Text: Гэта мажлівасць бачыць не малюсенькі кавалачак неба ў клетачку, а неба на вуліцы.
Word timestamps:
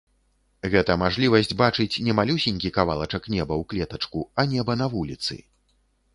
Гэта 0.75 0.95
мажлівасць 1.01 1.53
бачыць 1.59 2.01
не 2.07 2.15
малюсенькі 2.21 2.73
кавалачак 2.79 3.23
неба 3.35 3.53
ў 3.61 3.69
клетачку, 3.75 4.19
а 4.39 4.49
неба 4.57 4.79
на 4.83 4.91
вуліцы. 4.97 5.41